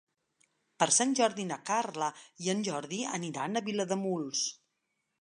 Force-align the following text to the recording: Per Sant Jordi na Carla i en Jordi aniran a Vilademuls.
Per 0.83 0.87
Sant 0.95 1.13
Jordi 1.19 1.45
na 1.51 1.59
Carla 1.69 2.09
i 2.47 2.51
en 2.57 2.65
Jordi 2.71 3.03
aniran 3.21 3.55
a 3.63 3.67
Vilademuls. 3.71 4.47